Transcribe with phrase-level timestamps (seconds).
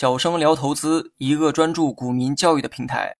[0.00, 3.16] 小生聊投资，一个专注股民教育的平台。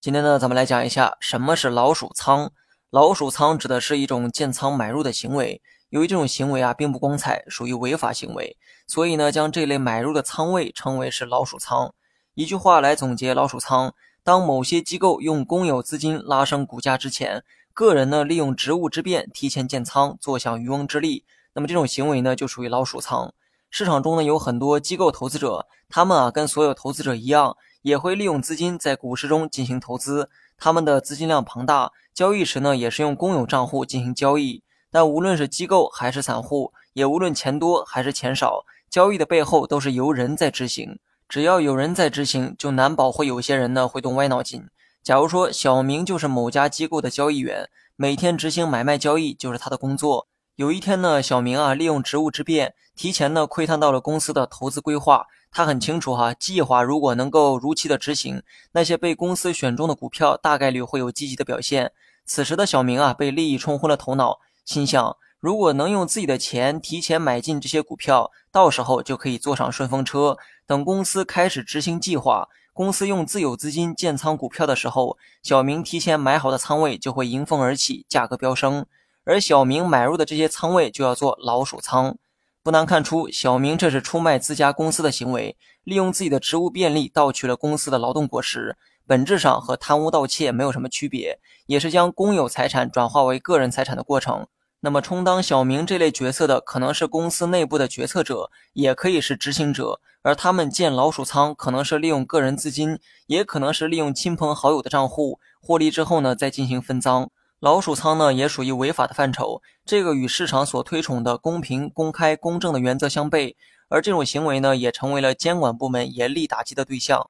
[0.00, 2.50] 今天呢，咱们来讲一下什么是老鼠仓。
[2.90, 5.62] 老鼠仓指的是一种建仓买入的行为。
[5.90, 8.56] 由于这种行为啊，并不光彩，属于违法行为，
[8.88, 11.94] 所以呢，将这类买入的仓位称为是老鼠仓。
[12.34, 21.24] 一句话来总结老鼠仓：当某些机构用公有资金拉升股价之前，个人呢利用职务之便提前建仓，坐享渔翁之利，
[21.54, 23.32] 那么这种行为呢，就属于老鼠仓。
[23.70, 30.28] 市场中呢有很多机构投资者，他们啊跟所有投资者一样，也会利用资金在股市中进行投资。
[30.58, 34.62] 他们的资金量庞大，交易时呢也是用公有账户进行交易。
[34.90, 40.98] 但无论是机构还是散户，也无论钱多还是钱少，交易的背后都是由人在执行。
[41.28, 44.68] 只要有人在执行，就难保会有些人呢会动歪脑筋。
[45.00, 50.26] 假如说小明就是某家机构的交易员，每天执行买卖交易就是他的工作。
[50.60, 55.26] 有一天呢，小明啊，利用职务之便，提前呢窥探到了公司的投资规划。
[55.50, 61.92] 他很清楚哈，计划如果能够如期的执行，那些被公司选中的股票大概率会有积极的表现。
[62.26, 70.36] 此时的小明啊，被利益冲昏了头脑，心想如果能用自己的钱提前买进这些股票，到时候就可以坐上顺风车。
[70.66, 78.84] 等公司开始执行计划，公司用自有资金建仓股票的时候，小明提前买好的仓位就会迎风而起，价格飙升。
[79.24, 82.16] 而小明买入的这些仓位就要做老鼠仓，
[82.62, 88.76] 不难看出，小明这是出卖自家公司的行为，利用自己的职务便利盗取了公司的劳动果实，
[89.06, 94.46] 本质上和贪污盗窃没有什么区别，也是将公有财产转化为个人财产的过程。
[94.82, 107.30] 那么，充当小明这类角色的，可能是公司内部的决策者，也可以是执行者，而他们建老鼠仓，可能是利用个人资金，也可能是利用亲朋好友的账户获利之后呢，再进行分赃。
[107.60, 109.60] 老鼠仓呢，也属于违法的范畴。
[109.84, 113.54] 这个与市场所推崇的公平、公开、公正的原则相悖，
[113.88, 117.28] 而这种行为呢，也成为了监管部门严厉打击的对象。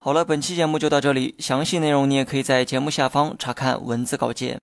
[0.00, 4.60] 好了，本期节目就到这里，详细内容你也可以在节目下方查看文字稿件。